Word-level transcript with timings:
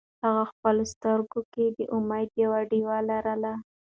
هغه 0.23 0.41
په 0.45 0.47
خپلو 0.51 0.83
سترګو 0.93 1.39
کې 1.53 1.65
د 1.77 1.79
امید 1.97 2.29
یوه 2.43 2.59
ډېوه 2.71 2.97
لرله. 3.09 3.53